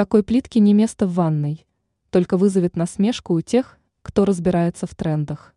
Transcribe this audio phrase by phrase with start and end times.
[0.00, 1.66] Такой плитке не место в ванной,
[2.08, 5.54] только вызовет насмешку у тех, кто разбирается в трендах.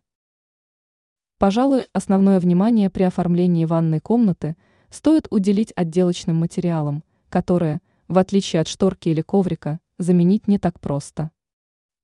[1.38, 4.56] Пожалуй, основное внимание при оформлении ванной комнаты
[4.90, 11.30] стоит уделить отделочным материалам, которые, в отличие от шторки или коврика, заменить не так просто.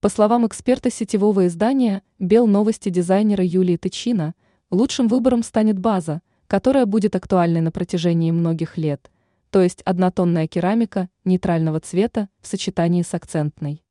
[0.00, 4.34] По словам эксперта сетевого издания «Бел новости» дизайнера Юлии Тычина,
[4.70, 9.10] лучшим выбором станет база, которая будет актуальной на протяжении многих лет,
[9.50, 13.84] то есть однотонная керамика нейтрального цвета в сочетании с акцентной.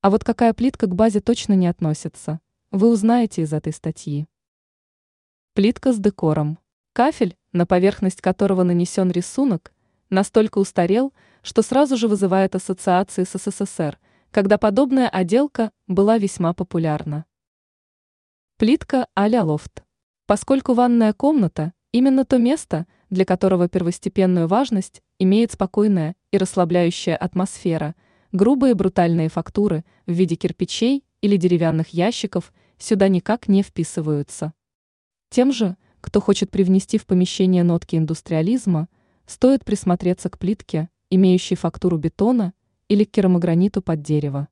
[0.00, 4.26] А вот какая плитка к базе точно не относится, вы узнаете из этой статьи.
[5.52, 6.58] Плитка с декором.
[6.92, 9.72] Кафель, на поверхность которого нанесен рисунок,
[10.10, 13.98] настолько устарел, что сразу же вызывает ассоциации с СССР–
[14.34, 17.24] когда подобная отделка была весьма популярна.
[18.58, 19.84] Плитка а-ля лофт.
[20.26, 27.94] Поскольку ванная комната– именно то место, для которого первостепенную важность имеет спокойная и расслабляющая атмосфера,
[28.32, 34.52] грубые брутальные фактуры в виде кирпичей или деревянных ящиков сюда никак не вписываются.
[35.30, 38.88] Тем же, кто хочет привнести в помещение нотки индустриализма,
[39.24, 42.52] стоит присмотреться к плитке, имеющей фактуру бетона–
[42.88, 44.48] или к керамограниту под дерево.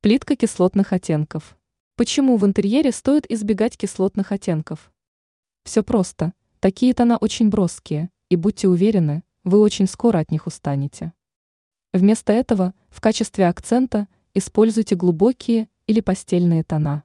[0.00, 1.56] Плитка кислотных оттенков.
[1.96, 4.92] Почему в интерьере стоит избегать кислотных оттенков?
[5.64, 6.32] Все просто.
[6.64, 11.12] Такие тона очень броские, и будьте уверены, вы очень скоро от них устанете.
[11.92, 17.04] Вместо этого в качестве акцента используйте глубокие или постельные тона.